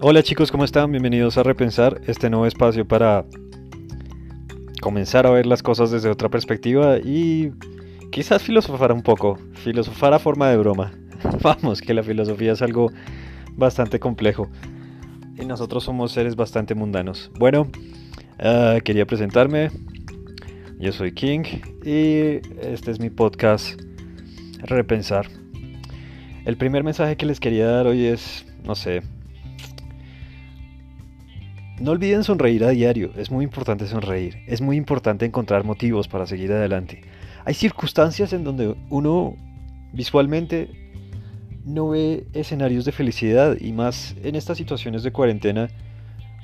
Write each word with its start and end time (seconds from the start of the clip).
Hola 0.00 0.22
chicos, 0.22 0.52
¿cómo 0.52 0.62
están? 0.62 0.92
Bienvenidos 0.92 1.38
a 1.38 1.42
Repensar, 1.42 2.00
este 2.06 2.30
nuevo 2.30 2.46
espacio 2.46 2.86
para 2.86 3.24
comenzar 4.80 5.26
a 5.26 5.30
ver 5.30 5.44
las 5.44 5.60
cosas 5.60 5.90
desde 5.90 6.08
otra 6.08 6.28
perspectiva 6.28 6.98
y 6.98 7.50
quizás 8.12 8.44
filosofar 8.44 8.92
un 8.92 9.02
poco, 9.02 9.40
filosofar 9.54 10.14
a 10.14 10.20
forma 10.20 10.48
de 10.50 10.56
broma. 10.56 10.92
Vamos, 11.42 11.80
que 11.80 11.94
la 11.94 12.04
filosofía 12.04 12.52
es 12.52 12.62
algo 12.62 12.92
bastante 13.56 13.98
complejo 13.98 14.48
y 15.36 15.44
nosotros 15.44 15.82
somos 15.82 16.12
seres 16.12 16.36
bastante 16.36 16.76
mundanos. 16.76 17.32
Bueno, 17.36 17.68
ah, 18.38 18.76
quería 18.84 19.04
presentarme, 19.04 19.72
yo 20.78 20.92
soy 20.92 21.10
King 21.10 21.42
y 21.84 22.38
este 22.62 22.92
es 22.92 23.00
mi 23.00 23.10
podcast 23.10 23.82
Repensar. 24.60 25.26
El 26.44 26.56
primer 26.56 26.84
mensaje 26.84 27.16
que 27.16 27.26
les 27.26 27.40
quería 27.40 27.66
dar 27.66 27.88
hoy 27.88 28.06
es, 28.06 28.46
no 28.62 28.76
sé, 28.76 29.02
no 31.80 31.92
olviden 31.92 32.24
sonreír 32.24 32.64
a 32.64 32.70
diario, 32.70 33.12
es 33.16 33.30
muy 33.30 33.44
importante 33.44 33.86
sonreír, 33.86 34.42
es 34.46 34.60
muy 34.60 34.76
importante 34.76 35.24
encontrar 35.24 35.64
motivos 35.64 36.08
para 36.08 36.26
seguir 36.26 36.52
adelante. 36.52 37.02
Hay 37.44 37.54
circunstancias 37.54 38.32
en 38.32 38.44
donde 38.44 38.74
uno 38.90 39.36
visualmente 39.92 40.68
no 41.64 41.90
ve 41.90 42.26
escenarios 42.32 42.84
de 42.84 42.92
felicidad 42.92 43.56
y 43.60 43.72
más 43.72 44.16
en 44.22 44.34
estas 44.34 44.58
situaciones 44.58 45.02
de 45.02 45.12
cuarentena 45.12 45.68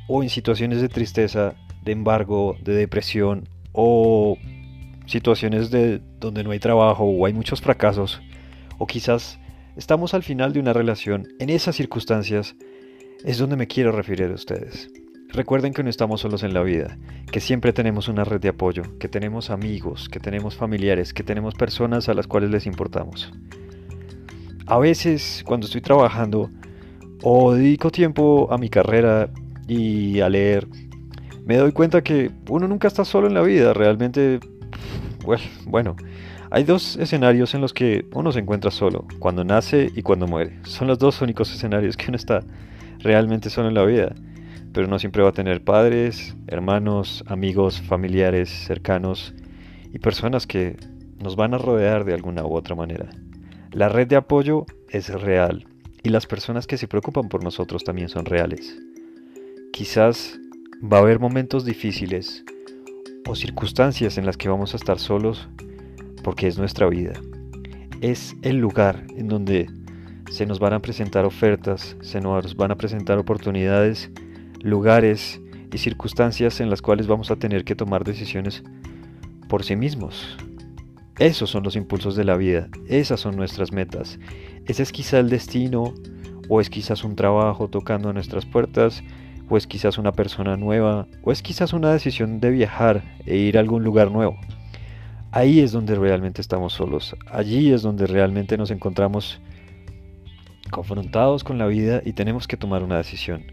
o 0.08 0.22
en 0.22 0.28
situaciones 0.28 0.80
de 0.80 0.88
tristeza, 0.88 1.54
de 1.82 1.92
embargo, 1.92 2.56
de 2.62 2.74
depresión 2.74 3.48
o 3.72 4.36
situaciones 5.06 5.70
de 5.70 6.00
donde 6.20 6.44
no 6.44 6.52
hay 6.52 6.58
trabajo 6.58 7.04
o 7.04 7.26
hay 7.26 7.32
muchos 7.32 7.60
fracasos 7.60 8.22
o 8.78 8.86
quizás 8.86 9.38
estamos 9.76 10.14
al 10.14 10.22
final 10.22 10.52
de 10.52 10.60
una 10.60 10.72
relación. 10.72 11.28
En 11.40 11.50
esas 11.50 11.74
circunstancias 11.74 12.54
es 13.24 13.38
donde 13.38 13.56
me 13.56 13.66
quiero 13.66 13.92
referir 13.92 14.30
a 14.30 14.34
ustedes. 14.34 14.90
Recuerden 15.34 15.72
que 15.72 15.82
no 15.82 15.90
estamos 15.90 16.20
solos 16.20 16.44
en 16.44 16.54
la 16.54 16.62
vida, 16.62 16.96
que 17.32 17.40
siempre 17.40 17.72
tenemos 17.72 18.06
una 18.06 18.22
red 18.22 18.40
de 18.40 18.50
apoyo, 18.50 18.84
que 19.00 19.08
tenemos 19.08 19.50
amigos, 19.50 20.08
que 20.08 20.20
tenemos 20.20 20.54
familiares, 20.54 21.12
que 21.12 21.24
tenemos 21.24 21.54
personas 21.54 22.08
a 22.08 22.14
las 22.14 22.28
cuales 22.28 22.50
les 22.50 22.66
importamos. 22.66 23.32
A 24.66 24.78
veces 24.78 25.42
cuando 25.44 25.66
estoy 25.66 25.80
trabajando 25.80 26.52
o 27.24 27.52
dedico 27.52 27.90
tiempo 27.90 28.46
a 28.52 28.58
mi 28.58 28.68
carrera 28.68 29.28
y 29.66 30.20
a 30.20 30.28
leer, 30.28 30.68
me 31.44 31.56
doy 31.56 31.72
cuenta 31.72 32.04
que 32.04 32.30
uno 32.48 32.68
nunca 32.68 32.86
está 32.86 33.04
solo 33.04 33.26
en 33.26 33.34
la 33.34 33.42
vida, 33.42 33.74
realmente, 33.74 34.38
bueno, 35.66 35.96
hay 36.52 36.62
dos 36.62 36.94
escenarios 36.94 37.56
en 37.56 37.60
los 37.60 37.72
que 37.72 38.06
uno 38.14 38.30
se 38.30 38.38
encuentra 38.38 38.70
solo, 38.70 39.04
cuando 39.18 39.42
nace 39.42 39.90
y 39.96 40.02
cuando 40.02 40.28
muere. 40.28 40.60
Son 40.62 40.86
los 40.86 41.00
dos 41.00 41.20
únicos 41.22 41.52
escenarios 41.52 41.96
que 41.96 42.04
uno 42.06 42.16
está 42.16 42.44
realmente 43.00 43.50
solo 43.50 43.66
en 43.66 43.74
la 43.74 43.84
vida 43.84 44.14
pero 44.74 44.88
no 44.88 44.98
siempre 44.98 45.22
va 45.22 45.28
a 45.28 45.32
tener 45.32 45.62
padres, 45.62 46.36
hermanos, 46.48 47.24
amigos, 47.28 47.80
familiares 47.80 48.50
cercanos 48.50 49.32
y 49.92 50.00
personas 50.00 50.48
que 50.48 50.76
nos 51.22 51.36
van 51.36 51.54
a 51.54 51.58
rodear 51.58 52.04
de 52.04 52.12
alguna 52.12 52.44
u 52.44 52.54
otra 52.54 52.74
manera. 52.74 53.08
La 53.70 53.88
red 53.88 54.08
de 54.08 54.16
apoyo 54.16 54.66
es 54.88 55.08
real 55.08 55.68
y 56.02 56.08
las 56.08 56.26
personas 56.26 56.66
que 56.66 56.76
se 56.76 56.88
preocupan 56.88 57.28
por 57.28 57.44
nosotros 57.44 57.84
también 57.84 58.08
son 58.08 58.24
reales. 58.24 58.76
Quizás 59.72 60.40
va 60.82 60.98
a 60.98 61.02
haber 61.02 61.20
momentos 61.20 61.64
difíciles 61.64 62.44
o 63.28 63.36
circunstancias 63.36 64.18
en 64.18 64.26
las 64.26 64.36
que 64.36 64.48
vamos 64.48 64.74
a 64.74 64.76
estar 64.76 64.98
solos 64.98 65.48
porque 66.24 66.48
es 66.48 66.58
nuestra 66.58 66.88
vida. 66.88 67.12
Es 68.00 68.34
el 68.42 68.56
lugar 68.56 69.06
en 69.16 69.28
donde 69.28 69.70
se 70.30 70.46
nos 70.46 70.58
van 70.58 70.72
a 70.72 70.80
presentar 70.80 71.24
ofertas, 71.24 71.96
se 72.00 72.20
nos 72.20 72.56
van 72.56 72.72
a 72.72 72.76
presentar 72.76 73.18
oportunidades 73.18 74.10
lugares 74.64 75.40
y 75.70 75.78
circunstancias 75.78 76.60
en 76.60 76.70
las 76.70 76.80
cuales 76.80 77.06
vamos 77.06 77.30
a 77.30 77.36
tener 77.36 77.64
que 77.64 77.76
tomar 77.76 78.02
decisiones 78.02 78.64
por 79.48 79.62
sí 79.62 79.76
mismos. 79.76 80.38
Esos 81.18 81.50
son 81.50 81.62
los 81.62 81.76
impulsos 81.76 82.16
de 82.16 82.24
la 82.24 82.36
vida, 82.36 82.68
esas 82.88 83.20
son 83.20 83.36
nuestras 83.36 83.72
metas. 83.72 84.18
Ese 84.64 84.82
es 84.82 84.90
quizá 84.90 85.20
el 85.20 85.28
destino, 85.28 85.94
o 86.48 86.60
es 86.60 86.70
quizás 86.70 87.04
un 87.04 87.14
trabajo 87.14 87.68
tocando 87.68 88.08
a 88.08 88.12
nuestras 88.12 88.46
puertas, 88.46 89.04
o 89.48 89.56
es 89.56 89.66
quizás 89.66 89.98
una 89.98 90.12
persona 90.12 90.56
nueva, 90.56 91.06
o 91.22 91.30
es 91.30 91.42
quizás 91.42 91.74
una 91.74 91.92
decisión 91.92 92.40
de 92.40 92.50
viajar 92.50 93.04
e 93.26 93.36
ir 93.36 93.58
a 93.58 93.60
algún 93.60 93.84
lugar 93.84 94.10
nuevo. 94.10 94.36
Ahí 95.30 95.60
es 95.60 95.72
donde 95.72 95.94
realmente 95.94 96.40
estamos 96.40 96.72
solos, 96.72 97.14
allí 97.30 97.70
es 97.70 97.82
donde 97.82 98.06
realmente 98.06 98.56
nos 98.56 98.70
encontramos 98.70 99.40
confrontados 100.70 101.44
con 101.44 101.58
la 101.58 101.66
vida 101.66 102.00
y 102.04 102.14
tenemos 102.14 102.48
que 102.48 102.56
tomar 102.56 102.82
una 102.82 102.96
decisión. 102.96 103.44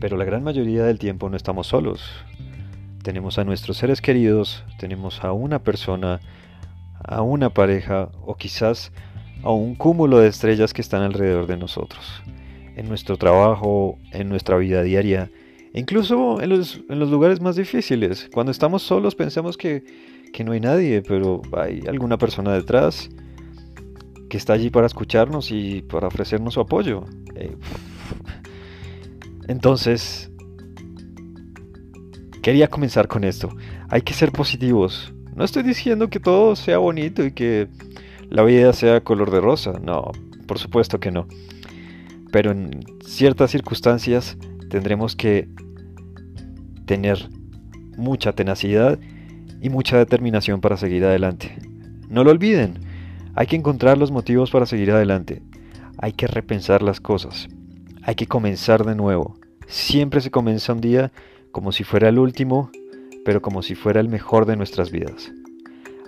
Pero 0.00 0.16
la 0.16 0.24
gran 0.24 0.44
mayoría 0.44 0.84
del 0.84 0.98
tiempo 0.98 1.28
no 1.28 1.36
estamos 1.36 1.66
solos. 1.66 2.02
Tenemos 3.02 3.38
a 3.38 3.44
nuestros 3.44 3.76
seres 3.78 4.00
queridos, 4.00 4.64
tenemos 4.78 5.24
a 5.24 5.32
una 5.32 5.60
persona, 5.60 6.20
a 7.02 7.22
una 7.22 7.50
pareja 7.50 8.10
o 8.22 8.36
quizás 8.36 8.92
a 9.42 9.50
un 9.50 9.74
cúmulo 9.74 10.18
de 10.18 10.28
estrellas 10.28 10.72
que 10.72 10.82
están 10.82 11.02
alrededor 11.02 11.46
de 11.46 11.56
nosotros. 11.56 12.22
En 12.76 12.88
nuestro 12.88 13.16
trabajo, 13.16 13.98
en 14.12 14.28
nuestra 14.28 14.56
vida 14.56 14.82
diaria, 14.82 15.30
incluso 15.74 16.40
en 16.40 16.50
los, 16.50 16.80
en 16.88 16.98
los 16.98 17.10
lugares 17.10 17.40
más 17.40 17.56
difíciles. 17.56 18.28
Cuando 18.32 18.52
estamos 18.52 18.82
solos 18.82 19.14
pensamos 19.14 19.56
que, 19.56 19.84
que 20.32 20.44
no 20.44 20.52
hay 20.52 20.60
nadie, 20.60 21.02
pero 21.02 21.42
hay 21.56 21.82
alguna 21.88 22.18
persona 22.18 22.52
detrás 22.52 23.08
que 24.28 24.36
está 24.36 24.52
allí 24.52 24.70
para 24.70 24.86
escucharnos 24.86 25.50
y 25.50 25.82
para 25.82 26.08
ofrecernos 26.08 26.54
su 26.54 26.60
apoyo. 26.60 27.04
Eh, 27.34 27.56
entonces, 29.48 30.30
quería 32.42 32.68
comenzar 32.68 33.08
con 33.08 33.24
esto. 33.24 33.50
Hay 33.88 34.02
que 34.02 34.14
ser 34.14 34.30
positivos. 34.30 35.12
No 35.34 35.44
estoy 35.44 35.62
diciendo 35.62 36.08
que 36.08 36.20
todo 36.20 36.54
sea 36.54 36.78
bonito 36.78 37.24
y 37.24 37.32
que 37.32 37.68
la 38.30 38.42
vida 38.42 38.72
sea 38.72 39.00
color 39.00 39.30
de 39.30 39.40
rosa. 39.40 39.72
No, 39.82 40.12
por 40.46 40.58
supuesto 40.58 41.00
que 41.00 41.10
no. 41.10 41.26
Pero 42.30 42.50
en 42.52 42.80
ciertas 43.04 43.50
circunstancias 43.50 44.36
tendremos 44.68 45.16
que 45.16 45.48
tener 46.86 47.28
mucha 47.96 48.32
tenacidad 48.32 48.98
y 49.60 49.70
mucha 49.70 49.98
determinación 49.98 50.60
para 50.60 50.76
seguir 50.76 51.04
adelante. 51.04 51.56
No 52.08 52.22
lo 52.22 52.30
olviden, 52.30 52.74
hay 53.34 53.46
que 53.46 53.56
encontrar 53.56 53.98
los 53.98 54.10
motivos 54.10 54.50
para 54.50 54.66
seguir 54.66 54.90
adelante. 54.90 55.42
Hay 55.98 56.12
que 56.12 56.26
repensar 56.26 56.82
las 56.82 57.00
cosas. 57.00 57.48
Hay 58.02 58.14
que 58.14 58.26
comenzar 58.26 58.84
de 58.84 58.94
nuevo. 58.94 59.37
Siempre 59.68 60.22
se 60.22 60.30
comienza 60.30 60.72
un 60.72 60.80
día 60.80 61.12
como 61.52 61.72
si 61.72 61.84
fuera 61.84 62.08
el 62.08 62.18
último, 62.18 62.70
pero 63.22 63.42
como 63.42 63.62
si 63.62 63.74
fuera 63.74 64.00
el 64.00 64.08
mejor 64.08 64.46
de 64.46 64.56
nuestras 64.56 64.90
vidas. 64.90 65.30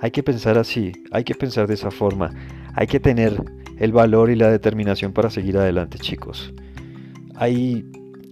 Hay 0.00 0.12
que 0.12 0.22
pensar 0.22 0.56
así, 0.56 0.92
hay 1.12 1.24
que 1.24 1.34
pensar 1.34 1.66
de 1.66 1.74
esa 1.74 1.90
forma, 1.90 2.30
hay 2.74 2.86
que 2.86 3.00
tener 3.00 3.44
el 3.76 3.92
valor 3.92 4.30
y 4.30 4.36
la 4.36 4.50
determinación 4.50 5.12
para 5.12 5.28
seguir 5.28 5.58
adelante, 5.58 5.98
chicos. 5.98 6.54
Hay, 7.34 7.84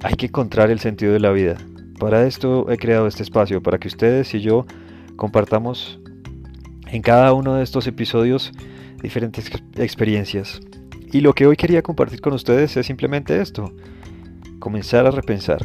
hay 0.03 0.15
que 0.15 0.27
encontrar 0.27 0.71
el 0.71 0.81
sentido 0.81 1.12
de 1.12 1.21
la 1.21 1.31
vida. 1.31 1.59
Para 2.00 2.27
esto 2.27 2.71
he 2.71 2.78
creado 2.78 3.06
este 3.06 3.22
espacio, 3.22 3.62
para 3.62 3.77
que 3.77 3.88
ustedes 3.88 4.33
y 4.33 4.41
yo 4.41 4.65
compartamos 5.17 6.00
en 6.87 7.03
cada 7.03 7.34
uno 7.34 7.56
de 7.56 7.65
estos 7.65 7.87
episodios 7.87 8.50
diferentes 9.03 9.50
experiencias. 9.77 10.59
Y 11.12 11.21
lo 11.21 11.34
que 11.34 11.47
hoy 11.47 11.56
quería 11.56 11.83
compartir 11.83 12.22
con 12.22 12.33
ustedes 12.33 12.78
es 12.78 12.87
simplemente 12.87 13.43
esto, 13.43 13.75
comenzar 14.58 15.06
a 15.06 15.10
repensar. 15.10 15.64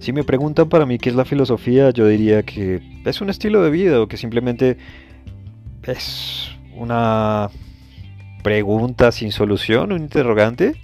Si 0.00 0.12
me 0.12 0.24
preguntan 0.24 0.68
para 0.68 0.84
mí 0.84 0.98
qué 0.98 1.10
es 1.10 1.14
la 1.14 1.24
filosofía, 1.24 1.90
yo 1.90 2.08
diría 2.08 2.42
que 2.42 2.82
es 3.04 3.20
un 3.20 3.30
estilo 3.30 3.62
de 3.62 3.70
vida 3.70 4.00
o 4.00 4.08
que 4.08 4.16
simplemente 4.16 4.76
es 5.84 6.50
una 6.76 7.50
pregunta 8.42 9.12
sin 9.12 9.30
solución, 9.30 9.92
un 9.92 10.00
interrogante 10.00 10.74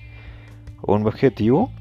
o 0.81 0.95
un 0.95 1.07
objetivo. 1.07 1.73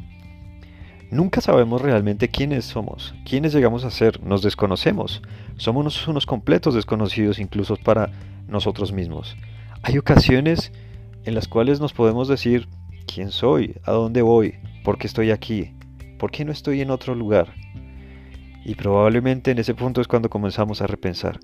Nunca 1.11 1.39
sabemos 1.39 1.81
realmente 1.81 2.27
quiénes 2.27 2.65
somos, 2.65 3.13
quiénes 3.23 3.53
llegamos 3.53 3.85
a 3.85 3.91
ser, 3.91 4.21
nos 4.23 4.41
desconocemos, 4.41 5.21
somos 5.55 6.07
unos 6.07 6.25
completos 6.25 6.73
desconocidos 6.73 7.39
incluso 7.39 7.77
para 7.77 8.11
nosotros 8.47 8.91
mismos. 8.91 9.37
Hay 9.83 9.97
ocasiones 9.97 10.71
en 11.23 11.35
las 11.35 11.47
cuales 11.47 11.79
nos 11.79 11.93
podemos 11.93 12.27
decir 12.27 12.67
quién 13.05 13.31
soy, 13.31 13.75
a 13.83 13.91
dónde 13.91 14.21
voy, 14.21 14.55
por 14.87 14.97
qué 14.97 15.07
estoy 15.07 15.31
aquí, 15.31 15.71
por 16.17 16.31
qué 16.31 16.45
no 16.45 16.53
estoy 16.53 16.79
en 16.79 16.91
otro 16.91 17.13
lugar. 17.13 17.53
Y 18.63 18.75
probablemente 18.75 19.51
en 19.51 19.59
ese 19.59 19.73
punto 19.73 19.99
es 19.99 20.07
cuando 20.07 20.29
comenzamos 20.29 20.81
a 20.81 20.87
repensar. 20.87 21.41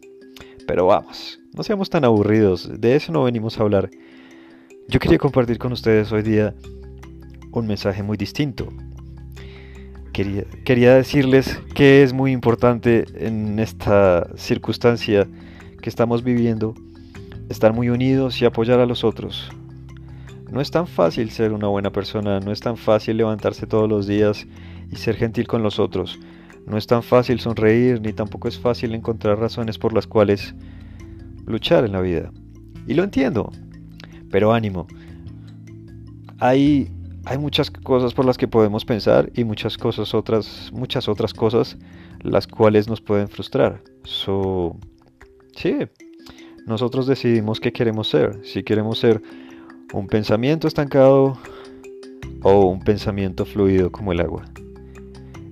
Pero 0.66 0.86
vamos, 0.86 1.42
no 1.54 1.62
seamos 1.62 1.90
tan 1.90 2.06
aburridos, 2.06 2.72
de 2.80 2.96
eso 2.96 3.12
no 3.12 3.26
venimos 3.26 3.60
a 3.60 3.64
hablar. 3.64 3.90
Yo 4.88 4.98
quería 4.98 5.18
compartir 5.18 5.58
con 5.58 5.74
ustedes 5.74 6.10
hoy 6.14 6.22
día 6.22 6.56
un 7.52 7.68
mensaje 7.68 8.02
muy 8.02 8.16
distinto. 8.16 8.70
Quería, 10.14 10.46
quería 10.64 10.96
decirles 10.96 11.60
que 11.76 12.02
es 12.02 12.14
muy 12.14 12.32
importante 12.32 13.04
en 13.14 13.60
esta 13.60 14.26
circunstancia 14.38 15.28
que 15.82 15.90
estamos 15.90 16.24
viviendo 16.24 16.76
estar 17.50 17.74
muy 17.74 17.90
unidos 17.90 18.42
y 18.42 18.46
apoyar 18.46 18.80
a 18.80 18.86
los 18.86 19.04
otros, 19.04 19.52
No 20.54 20.62
es 20.62 20.70
tan 20.70 20.86
fácil 20.86 21.32
ser 21.32 21.52
una 21.52 21.68
buena 21.68 21.92
persona, 21.92 22.40
no 22.40 22.52
es 22.52 22.60
tan 22.60 22.78
fácil 22.78 23.18
levantarse 23.18 23.66
todos 23.66 23.90
los 23.90 24.06
días 24.06 24.46
y 24.92 24.98
ser 24.98 25.16
gentil 25.16 25.48
con 25.48 25.64
los 25.64 25.80
otros. 25.80 26.20
No 26.68 26.78
es 26.78 26.86
tan 26.86 27.02
fácil 27.02 27.40
sonreír, 27.40 28.00
ni 28.00 28.14
tampoco 28.14 28.48
es 28.48 28.60
fácil 28.60 28.94
encontrar 28.94 29.40
razones 29.40 29.80
por 29.80 29.94
las 29.94 30.06
cuales 30.06 30.54
luchar 31.48 31.86
en 31.86 31.94
la 31.94 32.02
vida. 32.02 32.32
Y 32.86 32.94
lo 32.94 33.04
entiendo, 33.04 33.52
pero 34.30 34.54
ánimo. 34.54 34.86
Hay, 36.38 36.88
hay 37.26 37.40
muchas 37.40 37.72
cosas 37.72 38.14
por 38.14 38.26
las 38.26 38.38
que 38.38 38.48
podemos 38.48 38.86
pensar 38.86 39.32
y 39.34 39.46
muchas 39.46 39.76
cosas 39.76 40.14
otras, 40.14 40.70
muchas 40.72 41.10
otras 41.10 41.34
cosas 41.34 41.80
las 42.22 42.46
cuales 42.46 42.88
nos 42.88 43.02
pueden 43.02 43.28
frustrar. 43.28 43.82
So, 44.04 44.78
sí, 45.56 45.78
nosotros 46.68 47.08
decidimos 47.08 47.60
qué 47.60 47.74
queremos 47.74 48.08
ser. 48.08 48.40
Si 48.44 48.62
queremos 48.62 49.00
ser 49.00 49.20
un 49.94 50.08
pensamiento 50.08 50.68
estancado 50.68 51.38
o 52.42 52.66
un 52.66 52.80
pensamiento 52.80 53.46
fluido 53.46 53.92
como 53.92 54.12
el 54.12 54.22
agua. 54.22 54.44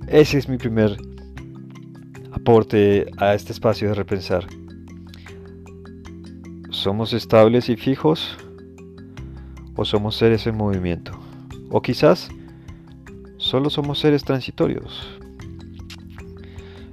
Ese 0.07 0.39
es 0.39 0.49
mi 0.49 0.57
primer 0.57 0.97
aporte 2.31 3.05
a 3.17 3.35
este 3.35 3.53
espacio 3.53 3.89
de 3.89 3.93
repensar. 3.93 4.47
¿Somos 6.71 7.13
estables 7.13 7.69
y 7.69 7.77
fijos 7.77 8.35
o 9.75 9.85
somos 9.85 10.15
seres 10.15 10.47
en 10.47 10.57
movimiento? 10.57 11.11
O 11.69 11.81
quizás 11.81 12.29
solo 13.37 13.69
somos 13.69 13.99
seres 13.99 14.23
transitorios. 14.23 15.19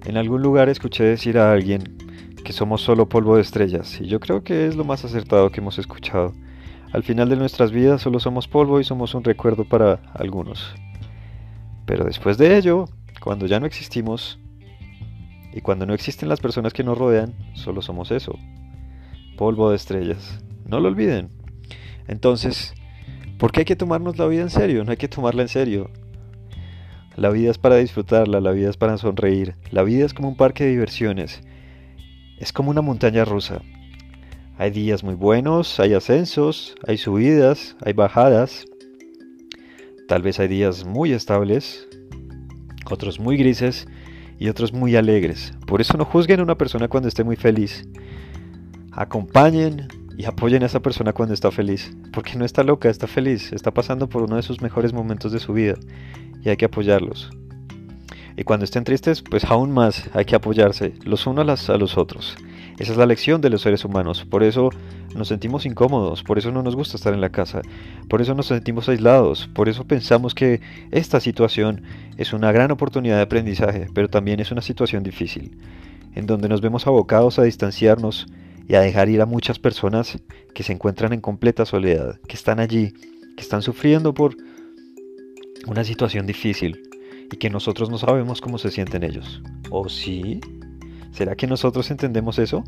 En 0.05 0.19
algún 0.19 0.43
lugar 0.43 0.69
escuché 0.69 1.05
decir 1.05 1.39
a 1.39 1.51
alguien 1.51 1.97
que 2.45 2.53
somos 2.53 2.83
solo 2.83 3.09
polvo 3.09 3.37
de 3.37 3.43
estrellas 3.43 4.01
y 4.01 4.07
yo 4.07 4.21
creo 4.21 4.45
que 4.45 4.67
es 4.67 4.77
lo 4.77 4.85
más 4.85 5.05
acertado 5.05 5.51
que 5.51 5.61
hemos 5.61 5.79
escuchado. 5.79 6.35
Al 6.93 7.03
final 7.03 7.29
de 7.29 7.37
nuestras 7.37 7.71
vidas 7.71 8.01
solo 8.01 8.19
somos 8.19 8.49
polvo 8.49 8.81
y 8.81 8.85
somos 8.85 9.15
un 9.15 9.23
recuerdo 9.23 9.65
para 9.65 10.01
algunos. 10.15 10.75
Pero 11.85 12.05
después 12.05 12.39
de 12.39 12.57
ello, 12.57 12.87
cuando 13.21 13.47
ya 13.47 13.61
no 13.61 13.67
existimos 13.67 14.39
y 15.53 15.61
cuando 15.61 15.85
no 15.85 15.93
existen 15.93 16.29
las 16.29 16.41
personas 16.41 16.73
que 16.73 16.85
nos 16.85 16.97
rodean, 16.97 17.35
solo 17.55 17.83
somos 17.83 18.11
eso, 18.11 18.39
polvo 19.37 19.71
de 19.71 19.77
estrellas. 19.77 20.43
No 20.67 20.81
lo 20.81 20.89
olviden. 20.89 21.29
Entonces, 22.07 22.75
¿por 23.39 23.53
qué 23.53 23.61
hay 23.61 23.67
que 23.67 23.77
tomarnos 23.77 24.19
la 24.19 24.27
vida 24.27 24.43
en 24.43 24.51
serio? 24.51 24.83
No 24.85 24.91
hay 24.91 24.97
que 24.97 25.09
tomarla 25.09 25.43
en 25.43 25.49
serio. 25.49 25.91
La 27.17 27.29
vida 27.31 27.51
es 27.51 27.59
para 27.59 27.77
disfrutarla, 27.77 28.41
la 28.41 28.53
vida 28.53 28.71
es 28.71 28.77
para 28.77 28.97
sonreír, 28.97 29.57
la 29.73 29.83
vida 29.83 30.07
es 30.07 30.15
como 30.15 30.29
un 30.29 30.37
parque 30.37 30.65
de 30.65 30.71
diversiones, 30.71 31.43
es 32.39 32.53
como 32.53 32.71
una 32.71 32.81
montaña 32.81 33.25
rusa. 33.25 33.61
Hay 34.61 34.73
días 34.73 35.05
muy 35.05 35.15
buenos, 35.15 35.79
hay 35.79 35.95
ascensos, 35.95 36.75
hay 36.85 36.99
subidas, 36.99 37.77
hay 37.81 37.93
bajadas. 37.93 38.65
Tal 40.09 40.21
vez 40.23 40.41
hay 40.41 40.49
días 40.49 40.85
muy 40.85 41.13
estables, 41.13 41.87
otros 42.91 43.21
muy 43.21 43.37
grises 43.37 43.87
y 44.37 44.49
otros 44.49 44.73
muy 44.73 44.97
alegres. 44.97 45.53
Por 45.65 45.81
eso 45.81 45.97
no 45.97 46.05
juzguen 46.05 46.41
a 46.41 46.43
una 46.43 46.59
persona 46.59 46.89
cuando 46.89 47.09
esté 47.09 47.23
muy 47.23 47.37
feliz. 47.37 47.89
Acompañen 48.91 49.87
y 50.17 50.25
apoyen 50.25 50.65
a 50.65 50.67
esa 50.67 50.83
persona 50.83 51.13
cuando 51.13 51.35
está 51.35 51.53
feliz. 51.53 51.97
Porque 52.13 52.35
no 52.35 52.45
está 52.45 52.65
loca, 52.65 52.91
está 52.91 53.07
feliz, 53.07 53.53
está 53.53 53.71
pasando 53.71 54.09
por 54.09 54.25
uno 54.25 54.35
de 54.35 54.43
sus 54.43 54.61
mejores 54.61 54.93
momentos 54.93 55.31
de 55.31 55.39
su 55.39 55.53
vida 55.53 55.77
y 56.43 56.49
hay 56.49 56.57
que 56.57 56.65
apoyarlos. 56.65 57.31
Y 58.37 58.43
cuando 58.43 58.65
estén 58.65 58.83
tristes, 58.83 59.23
pues 59.23 59.45
aún 59.45 59.71
más 59.71 60.11
hay 60.15 60.25
que 60.25 60.35
apoyarse 60.35 60.95
los 61.05 61.29
unos 61.29 61.71
a, 61.71 61.77
los 61.77 61.97
otros. 61.97 62.37
Esa 62.79 62.93
es 62.93 62.99
la 62.99 63.07
lección 63.07 63.41
de 63.41 63.51
los 63.51 63.63
seres 63.63 63.85
humanos. 63.85 64.25
Por 64.25 64.45
eso 64.45 64.71
nos 65.15 65.29
sentimos 65.29 65.67
incómodos, 65.67 66.23
por 66.23 66.39
eso 66.39 66.53
no 66.53 66.63
nos 66.63 66.77
gusta 66.77 66.97
estar 66.97 67.13
en 67.13 67.21
la 67.21 67.31
casa, 67.31 67.61
por 68.09 68.21
eso 68.21 68.35
nos 68.35 68.47
sentimos 68.47 68.89
aislados, 68.89 69.49
por 69.53 69.69
eso 69.69 69.85
pensamos 69.85 70.35
que 70.35 70.61
esta 70.91 71.19
situación 71.19 71.83
es 72.17 72.33
una 72.33 72.53
gran 72.53 72.71
oportunidad 72.71 73.17
de 73.17 73.23
aprendizaje, 73.23 73.89
pero 73.95 74.09
también 74.09 74.39
es 74.39 74.53
una 74.53 74.63
situación 74.63 75.03
difícil, 75.03 75.59
en 76.15 76.27
donde 76.27 76.49
nos 76.49 76.61
vemos 76.61 76.87
abocados 76.87 77.39
a 77.39 77.43
distanciarnos 77.43 78.27
y 78.69 78.75
a 78.75 78.81
dejar 78.81 79.09
ir 79.09 79.23
a 79.23 79.27
muchas 79.27 79.59
personas 79.59 80.19
que 80.55 80.63
se 80.63 80.73
encuentran 80.73 81.13
en 81.13 81.21
completa 81.21 81.65
soledad, 81.65 82.21
que 82.29 82.37
están 82.37 82.61
allí, 82.61 82.93
que 83.37 83.43
están 83.43 83.63
sufriendo 83.63 84.15
por 84.15 84.37
una 85.67 85.85
situación 85.85 86.27
difícil 86.27 86.83
y 87.33 87.37
que 87.37 87.51
nosotros 87.51 87.91
no 87.91 87.99
sabemos 87.99 88.41
cómo 88.41 88.59
se 88.59 88.71
sienten 88.71 89.05
ellos. 89.05 89.43
¿O 89.71 89.89
sí? 89.89 90.41
¿Será 91.13 91.35
que 91.37 91.47
nosotros 91.47 91.91
entendemos 91.91 92.39
eso? 92.39 92.65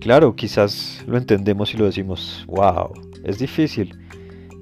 Claro, 0.00 0.36
quizás 0.36 1.04
lo 1.06 1.16
entendemos 1.16 1.74
y 1.74 1.76
lo 1.76 1.86
decimos, 1.86 2.44
wow, 2.48 2.92
es 3.24 3.38
difícil. 3.38 3.96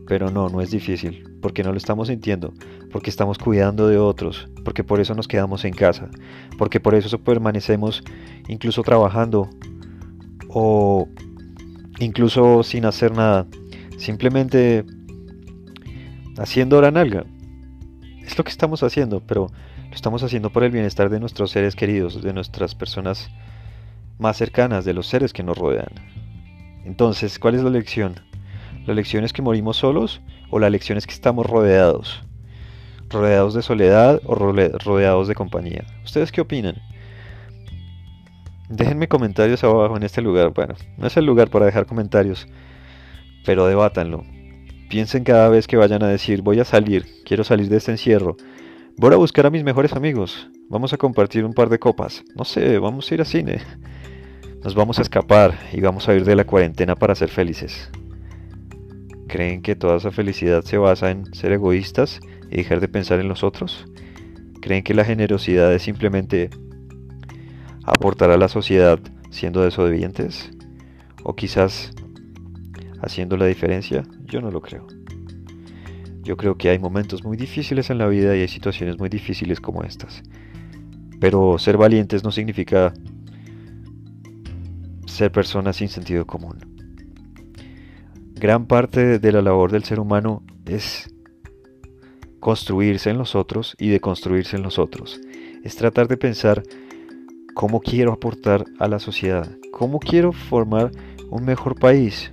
Pero 0.07 0.31
no, 0.31 0.49
no 0.49 0.61
es 0.61 0.71
difícil, 0.71 1.25
porque 1.41 1.63
no 1.63 1.73
lo 1.73 1.79
estamos 1.79 2.09
sintiendo, 2.09 2.53
porque 2.93 3.09
estamos 3.09 3.39
cuidando 3.39 3.89
de 3.89 3.97
otros, 3.97 4.49
porque 4.63 4.85
por 4.85 5.01
eso 5.01 5.15
nos 5.15 5.29
quedamos 5.29 5.65
en 5.65 5.73
casa, 5.73 6.11
porque 6.59 6.79
por 6.79 6.95
eso 6.95 7.19
permanecemos 7.19 8.03
incluso 8.47 8.83
trabajando 8.83 9.49
o 10.49 11.09
incluso 12.01 12.63
sin 12.63 12.85
hacer 12.85 13.13
nada, 13.13 13.47
simplemente 13.97 14.85
haciendo 16.37 16.77
hora 16.77 16.91
nalga. 16.91 17.25
Es 18.25 18.37
lo 18.37 18.45
que 18.45 18.51
estamos 18.51 18.83
haciendo, 18.83 19.21
pero 19.21 19.47
lo 19.95 19.97
estamos 19.97 20.25
haciendo 20.25 20.51
por 20.51 20.65
el 20.65 20.73
bienestar 20.73 21.09
de 21.09 21.21
nuestros 21.21 21.53
seres 21.53 21.77
queridos, 21.77 22.21
de 22.21 22.33
nuestras 22.33 22.75
personas 22.75 23.31
más 24.19 24.37
cercanas, 24.37 24.85
de 24.85 24.93
los 24.93 25.07
seres 25.07 25.33
que 25.33 25.45
nos 25.45 25.57
rodean. 25.57 25.93
Entonces, 26.85 27.39
¿cuál 27.39 27.55
es 27.55 27.63
la 27.63 27.71
lección? 27.71 28.17
¿La 28.87 28.95
lección 28.95 29.23
es 29.23 29.33
que 29.33 29.41
morimos 29.41 29.77
solos 29.77 30.21
o 30.51 30.59
la 30.59 30.69
lección 30.69 30.99
es 30.99 31.07
que 31.07 31.15
estamos 31.15 31.47
rodeados? 31.47 32.25
¿Rodeados 33.09 33.55
de 33.55 33.63
soledad 33.63 34.21
o 34.25 34.35
rodeados 34.35 35.29
de 35.29 35.37
compañía? 35.37 35.85
¿Ustedes 36.05 36.33
qué 36.33 36.41
opinan? 36.41 36.75
Déjenme 38.69 39.07
comentarios 39.07 39.63
abajo 39.63 39.97
en 39.97 40.03
este 40.03 40.23
lugar. 40.23 40.51
Bueno, 40.53 40.75
no 40.99 41.07
es 41.07 41.17
el 41.17 41.25
lugar 41.25 41.51
para 41.51 41.67
dejar 41.67 41.87
comentarios, 41.87 42.49
pero 43.47 43.69
debátanlo. 43.69 44.25
Piensen 44.91 45.23
cada 45.23 45.49
vez 45.51 45.69
que 45.69 45.77
vayan 45.77 46.03
a 46.03 46.09
decir 46.09 46.43
voy 46.43 46.59
a 46.59 46.65
salir, 46.65 47.07
quiero 47.25 47.45
salir 47.45 47.69
de 47.69 47.77
este 47.77 47.93
encierro, 47.93 48.37
Voy 48.97 49.13
a 49.13 49.17
buscar 49.17 49.45
a 49.45 49.51
mis 49.51 49.65
mejores 49.65 49.93
amigos. 49.93 50.49
Vamos 50.69 50.93
a 50.93 50.97
compartir 50.97 51.45
un 51.45 51.53
par 51.53 51.69
de 51.69 51.81
copas. 51.81 52.23
No 52.37 52.45
sé, 52.45 52.79
vamos 52.79 53.11
a 53.11 53.15
ir 53.15 53.21
al 53.21 53.27
cine. 53.27 53.61
Nos 54.63 54.77
vamos 54.77 55.01
a 55.01 55.03
escapar 55.03 55.59
y 55.73 55.81
vamos 55.81 56.09
a 56.09 56.15
ir 56.15 56.25
de 56.25 56.37
la 56.37 56.45
cuarentena 56.45 56.95
para 56.95 57.17
ser 57.17 57.29
felices. 57.29 57.91
¿Creen 59.27 59.63
que 59.63 59.75
toda 59.75 59.97
esa 59.97 60.13
felicidad 60.13 60.63
se 60.63 60.79
basa 60.79 61.11
en 61.11 61.35
ser 61.35 61.51
egoístas 61.51 62.21
y 62.53 62.59
dejar 62.59 62.79
de 62.79 62.87
pensar 62.87 63.19
en 63.19 63.27
los 63.27 63.43
otros? 63.43 63.85
¿Creen 64.61 64.85
que 64.85 64.95
la 64.95 65.05
generosidad 65.05 65.75
es 65.75 65.83
simplemente 65.83 66.51
aportar 67.83 68.31
a 68.31 68.37
la 68.37 68.47
sociedad 68.47 69.01
siendo 69.29 69.63
desobedientes? 69.63 70.53
¿O 71.25 71.35
quizás 71.35 71.91
haciendo 73.03 73.37
la 73.37 73.47
diferencia? 73.47 74.05
Yo 74.25 74.41
no 74.41 74.53
lo 74.53 74.61
creo. 74.61 74.87
Yo 76.25 76.39
creo 76.39 76.57
que 76.57 76.71
hay 76.71 76.79
momentos 76.79 77.23
muy 77.23 77.37
difíciles 77.37 77.91
en 77.91 77.99
la 77.99 78.07
vida 78.07 78.35
y 78.35 78.41
hay 78.41 78.49
situaciones 78.49 78.99
muy 78.99 79.11
difíciles 79.11 79.61
como 79.61 79.83
estas. 79.83 80.23
Pero 81.21 81.59
ser 81.59 81.77
valientes 81.77 82.25
no 82.25 82.33
significa 82.33 82.95
ser 85.07 85.31
personas 85.31 85.77
sin 85.77 85.89
sentido 85.89 86.27
común. 86.27 86.59
Gran 88.35 88.67
parte 88.67 89.19
de 89.19 89.33
la 89.33 89.43
labor 89.43 89.71
del 89.71 89.85
ser 89.85 90.01
humano 90.01 90.43
es 90.65 91.09
construirse 92.41 93.11
en 93.11 93.19
los 93.19 93.35
otros 93.35 93.77
y 93.79 93.89
de 93.89 94.01
construirse 94.01 94.57
en 94.57 94.63
los 94.63 94.79
otros. 94.79 95.21
Es 95.63 95.77
tratar 95.77 96.09
de 96.09 96.17
pensar 96.17 96.63
cómo 97.55 97.81
quiero 97.81 98.13
aportar 98.13 98.65
a 98.79 98.89
la 98.89 98.99
sociedad, 98.99 99.49
cómo 99.73 99.99
quiero 99.99 100.33
formar 100.33 100.91
un 101.31 101.45
mejor 101.45 101.79
país, 101.79 102.31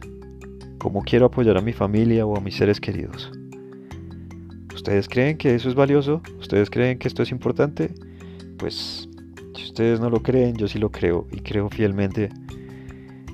cómo 0.80 1.04
quiero 1.04 1.28
apoyar 1.28 1.58
a 1.58 1.62
mi 1.62 1.74
familia 1.74 2.26
o 2.26 2.38
a 2.38 2.42
mis 2.42 2.56
seres 2.56 2.80
queridos. 2.82 3.32
¿Ustedes 4.82 5.08
creen 5.08 5.38
que 5.38 5.54
eso 5.54 5.70
es 5.70 5.76
valioso? 5.76 6.24
¿Ustedes 6.40 6.72
creen 6.72 6.98
que 6.98 7.08
esto 7.08 7.22
es 7.22 7.30
importante? 7.30 7.94
Pues 8.58 9.08
si 9.56 9.64
ustedes 9.64 10.00
no 10.00 10.10
lo 10.10 10.24
creen, 10.24 10.56
yo 10.56 10.68
sí 10.68 10.80
lo 10.80 10.90
creo 10.90 11.28
y 11.32 11.42
creo 11.42 11.70
fielmente 11.70 12.30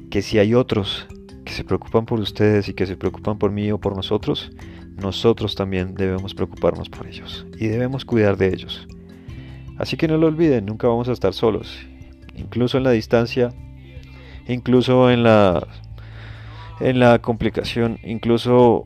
que 0.09 0.21
si 0.21 0.39
hay 0.39 0.53
otros 0.53 1.07
que 1.45 1.53
se 1.53 1.63
preocupan 1.63 2.05
por 2.05 2.19
ustedes 2.19 2.67
y 2.67 2.73
que 2.73 2.85
se 2.85 2.97
preocupan 2.97 3.37
por 3.37 3.53
mí 3.53 3.71
o 3.71 3.77
por 3.77 3.95
nosotros, 3.95 4.51
nosotros 4.97 5.55
también 5.55 5.95
debemos 5.95 6.35
preocuparnos 6.35 6.89
por 6.89 7.07
ellos 7.07 7.45
y 7.57 7.67
debemos 7.67 8.03
cuidar 8.03 8.35
de 8.35 8.49
ellos. 8.49 8.85
Así 9.77 9.95
que 9.95 10.09
no 10.09 10.17
lo 10.17 10.27
olviden, 10.27 10.65
nunca 10.65 10.89
vamos 10.89 11.07
a 11.07 11.13
estar 11.13 11.33
solos, 11.33 11.79
incluso 12.35 12.77
en 12.77 12.83
la 12.83 12.91
distancia, 12.91 13.53
incluso 14.49 15.09
en 15.09 15.23
la 15.23 15.65
en 16.81 16.99
la 16.99 17.19
complicación, 17.19 17.99
incluso 18.03 18.85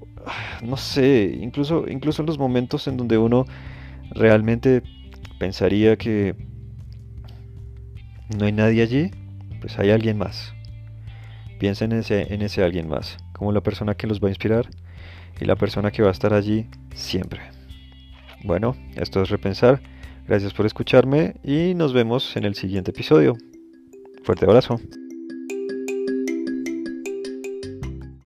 no 0.63 0.77
sé, 0.77 1.37
incluso, 1.41 1.85
incluso 1.87 2.21
en 2.21 2.27
los 2.27 2.37
momentos 2.37 2.87
en 2.87 2.97
donde 2.97 3.17
uno 3.17 3.45
realmente 4.11 4.83
pensaría 5.39 5.95
que 5.97 6.35
no 8.37 8.45
hay 8.45 8.51
nadie 8.51 8.81
allí, 8.81 9.11
pues 9.59 9.77
hay 9.79 9.91
alguien 9.91 10.17
más. 10.17 10.53
Piensen 11.59 11.91
en 11.91 11.99
ese, 11.99 12.33
en 12.33 12.41
ese 12.41 12.63
alguien 12.63 12.87
más, 12.87 13.17
como 13.33 13.51
la 13.51 13.61
persona 13.61 13.95
que 13.95 14.07
los 14.07 14.19
va 14.19 14.27
a 14.27 14.31
inspirar 14.31 14.69
y 15.39 15.45
la 15.45 15.55
persona 15.55 15.91
que 15.91 16.01
va 16.01 16.09
a 16.09 16.11
estar 16.11 16.33
allí 16.33 16.67
siempre. 16.93 17.41
Bueno, 18.43 18.75
esto 18.95 19.21
es 19.21 19.29
repensar. 19.29 19.81
Gracias 20.27 20.53
por 20.53 20.65
escucharme 20.65 21.35
y 21.43 21.73
nos 21.75 21.93
vemos 21.93 22.35
en 22.35 22.45
el 22.45 22.55
siguiente 22.55 22.91
episodio. 22.91 23.35
Fuerte 24.23 24.45
abrazo. 24.45 24.79